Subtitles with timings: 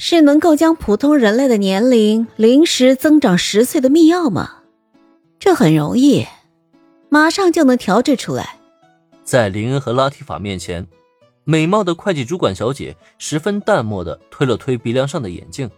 [0.00, 4.58] 是能够将普通人类的年龄临时增长十岁的秘药吗？
[5.40, 6.24] 这很容易，
[7.08, 8.60] 马上就能调制出来。
[9.24, 10.86] 在林恩和拉提法面前，
[11.42, 15.68] 美貌的会计主管小姐十分淡漠的推了推鼻梁上的眼镜，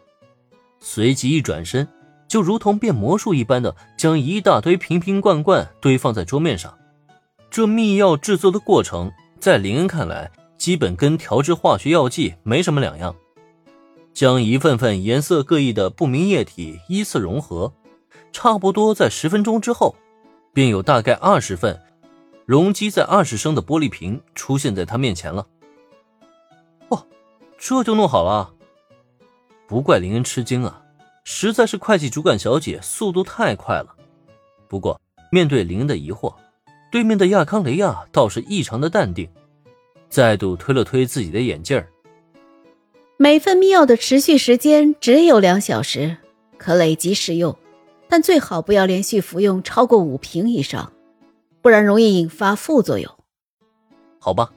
[0.81, 1.89] 随即一转身，
[2.29, 6.77] 就如同变魔术一般的将一大堆瓶瓶罐罐堆放在桌面上。
[7.51, 9.11] 这秘药制作的过程，
[9.41, 13.17] 在林恩看来，基本跟调制化学药剂没什么两样。
[14.13, 17.73] 将一份份颜色各异的不明液体依次融合，
[18.33, 19.95] 差不多在十分钟之后，
[20.53, 21.81] 便有大概二十份
[22.45, 25.47] 容积在二十升的玻璃瓶出现在他面前了。
[26.89, 27.07] 哦，
[27.59, 28.53] 这就弄好了！
[29.67, 30.83] 不怪林恩吃惊啊，
[31.23, 33.95] 实在是会计主管小姐速度太快了。
[34.69, 35.01] 不过
[35.31, 36.35] 面对林恩的疑惑，
[36.91, 39.31] 对面的亚康雷亚倒是异常的淡定，
[40.09, 41.81] 再度推了推自己的眼镜。
[43.23, 46.17] 每份秘药的持续时间只有两小时，
[46.57, 47.55] 可累积使用，
[48.09, 50.91] 但最好不要连续服用超过五瓶以上，
[51.61, 53.15] 不然容易引发副作用。
[54.19, 54.51] 好吧，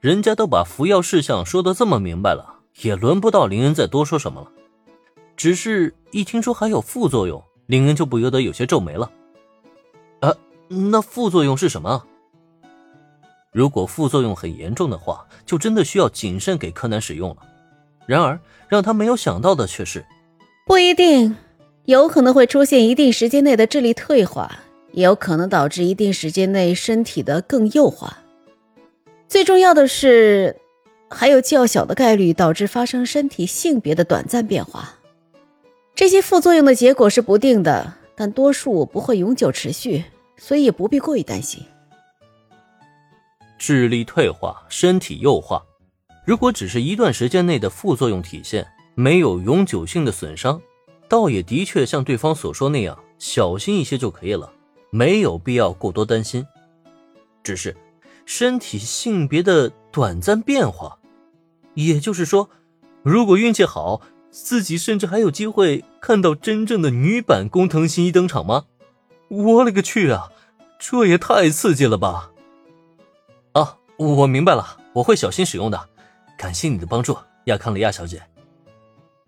[0.00, 4.52] 人家都把服药事项说的这么明白了，也轮不到林恩再多说什么了。
[5.34, 9.10] 只是一听说还有副作用，林恩就不由得有些皱眉了。
[10.20, 10.36] 啊，
[10.68, 12.04] 那副作用是什么？
[13.50, 17.36] 如果副作用很严重的话，就真的需要谨慎给柯南使用了。
[18.06, 20.04] 然而，让他没有想到的却是，
[20.66, 21.36] 不一定，
[21.84, 24.60] 有可能会出现一定时间内的智力退化，
[24.92, 28.18] 也有可能导致一定时间内身体的更幼化。
[29.28, 30.56] 最重要的是，
[31.08, 34.96] 还有较小的概率导致发生身体性别的短暂变化。
[35.94, 40.04] 这些副作用的结果是不定的，但多数不会永久持续，
[40.36, 41.62] 所以也不必过于担心。
[43.58, 45.62] 智力退化，身体幼化。
[46.24, 50.60] 如果只是一段时间内的副作用体现，没有永久性的损伤，
[51.08, 54.52] 倒也的确像对方所说那样，小心一些就可以了，
[54.90, 56.46] 没有必要过多担心。
[57.42, 57.76] 只是
[58.26, 60.98] 身体性别的短暂变化，
[61.74, 62.50] 也就是说，
[63.02, 68.66] 如果运气好，自己甚至还有机会看到真正的女版工藤新一登场吗？
[69.28, 70.30] 我勒个去啊，
[70.78, 72.30] 这也太刺激了吧！
[73.52, 75.88] 啊，我明白了，我会小心使用的。
[76.40, 77.14] 感谢你的帮助，
[77.44, 78.22] 亚康雷亚小姐。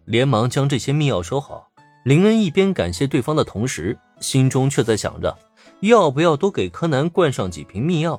[0.07, 1.69] 连忙将这些秘药收好。
[2.07, 5.37] 林恩一边感谢对方的同时，心中却在想着，
[5.81, 8.19] 要不要多给柯南灌上几瓶秘药，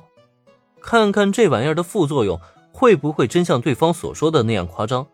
[0.80, 2.40] 看看这玩意儿的副作用
[2.72, 5.04] 会不会真像对方所说的那样夸张。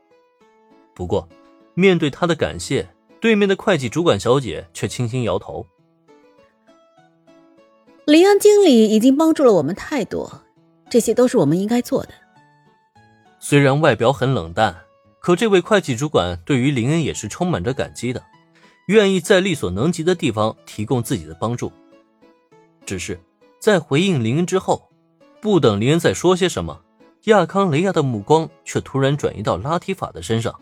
[0.94, 1.26] 不过，
[1.72, 2.86] 面对他的感谢，
[3.18, 5.64] 对面的会计主管小姐却轻轻摇头。
[8.04, 10.42] 林恩经理已经帮助了我们太多，
[10.90, 12.10] 这些都是我们应该做的。
[13.42, 14.82] 虽然外表很冷淡，
[15.18, 18.22] 可这位会计主管对于林恩也是充满着感激的，
[18.86, 21.72] 愿意在力所能及的地方提供自己的帮助。
[22.84, 23.18] 只是
[23.58, 24.90] 在回应林恩之后，
[25.40, 26.82] 不等林恩再说些什么，
[27.24, 30.60] 亚康雷亚的目光却突然转移到拉提法的身上。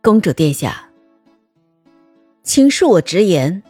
[0.00, 0.88] 公主殿下，
[2.42, 3.62] 请恕我直言，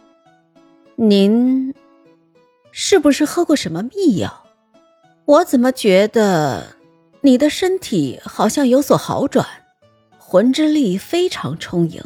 [0.95, 1.75] 您
[2.71, 4.45] 是不是喝过什么秘药？
[5.25, 6.78] 我怎么觉得？
[7.21, 9.45] 你的身体好像有所好转，
[10.17, 12.01] 魂之力非常充盈，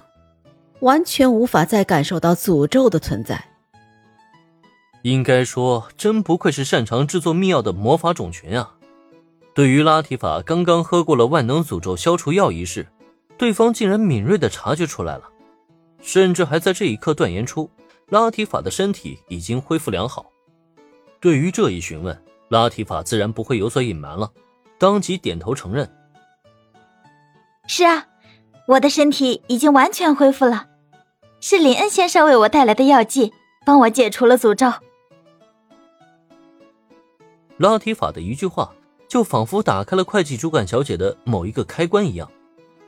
[0.80, 3.50] 完全无法再感受到诅咒的存在。
[5.04, 8.76] 应该说，真不愧是擅长制作秘药的魔法种群啊！
[9.54, 12.88] 对于拉提法刚刚喝过了万能诅咒消除药一事，
[13.38, 15.30] 对方竟然敏锐的察觉出来了，
[16.02, 17.70] 甚至还在这一刻断言出
[18.10, 20.26] 拉提法的身体已经恢复良好。
[21.20, 22.20] 对于这一询问，
[22.50, 24.32] 拉提法自然不会有所隐瞒了。
[24.84, 25.90] 当即点头承认
[27.68, 28.06] ：“是啊，
[28.68, 30.68] 我的身体已经完全恢复了，
[31.40, 33.32] 是林恩先生为我带来的药剂，
[33.66, 34.70] 帮我解除了诅咒。”
[37.56, 38.74] 拉提法的一句话，
[39.08, 42.30] 就仿佛打开了会计主管小姐的某一个开关一样，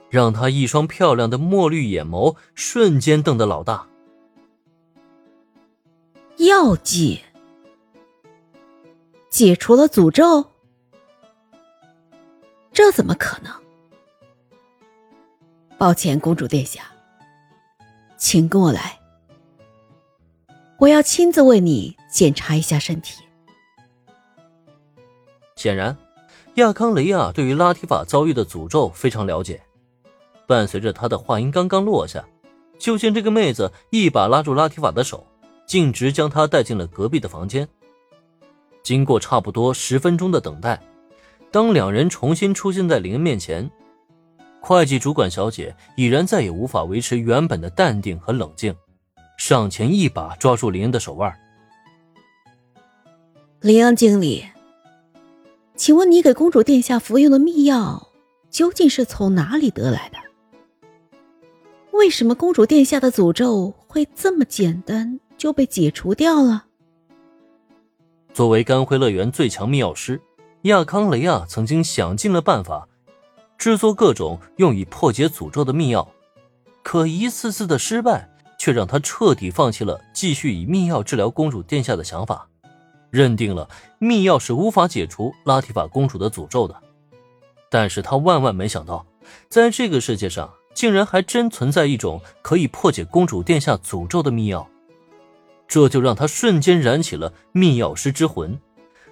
[0.09, 3.87] 让她一双漂亮的墨绿眼眸瞬间瞪得老大。
[6.39, 7.21] 药剂
[9.29, 10.54] 解除了诅咒。
[12.75, 13.49] 这怎么可能？
[15.77, 16.91] 抱歉，公主殿下，
[18.17, 18.99] 请跟我来，
[20.77, 23.23] 我要亲自为你检查一下身体。
[25.55, 25.97] 显然，
[26.55, 29.61] 亚康雷亚对于拉提法遭遇的诅咒非常了解。
[30.45, 32.25] 伴随着他的话音刚刚落下，
[32.77, 35.25] 就见这个妹子一把拉住拉提法的手，
[35.65, 37.65] 径直将他带进了隔壁的房间。
[38.83, 40.77] 经过差不多十分钟的等待。
[41.51, 43.69] 当两人重新出现在林恩面前，
[44.59, 48.75] 会计主管小姐已然再也无法维持原本的淡定和冷静，
[49.37, 51.33] 上前一把抓住林恩的手腕。
[53.61, 54.45] 林恩经理，
[55.75, 58.11] 请问你给公主殿下服用的秘药
[58.49, 60.17] 究竟是从哪里得来的？
[61.91, 66.65] 为什么公主殿下的诅咒会这么简单就被解除掉了？
[68.33, 70.19] 作为甘辉乐园最强秘药师，
[70.65, 72.87] 亚康雷亚曾经想尽了办法，
[73.57, 76.07] 制作各种用以破解诅咒的密钥，
[76.83, 82.47] 可一次次的失败，却让他彻底放弃了继续以密钥治疗公主殿下的想法，
[83.11, 83.69] 认定了
[83.99, 86.75] 密钥是无法解除拉提法公主的诅咒的。
[87.69, 89.05] 但是他万万没想到，
[89.49, 90.49] 在这个世界上。
[90.75, 94.67] 竟然还真存在一种可以破解公主殿下诅咒的密钥，
[95.69, 98.59] 这就让他瞬间燃起了密药师之魂。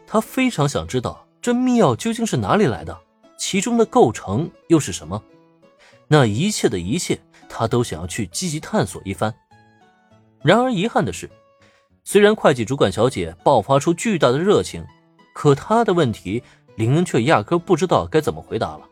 [0.06, 2.98] 他非常想知道这密钥究竟是哪里来的，
[3.38, 5.22] 其中的构成又是什么。
[6.08, 7.20] 那一切的一切，
[7.50, 9.36] 他都想要去积极探索一番。
[10.42, 11.30] 然而遗憾的是，
[12.06, 14.86] 虽然会计主管小姐爆发出巨大的热情，
[15.34, 16.42] 可她的问题，
[16.78, 18.88] 林恩却压根不知道该怎么回答了。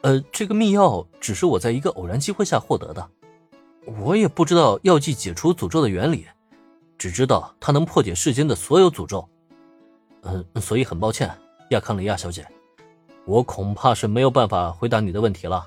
[0.00, 3.06] 呃，这个密钥只是我在一个偶然机会下获得的，
[4.00, 6.24] 我也不知道药剂解除诅咒的原理，
[6.96, 9.28] 只知道它能破解世间的所有诅咒。
[10.22, 11.30] 嗯，所以很抱歉，
[11.70, 12.46] 亚康里亚小姐，
[13.26, 15.66] 我恐怕是没有办法回答你的问题了。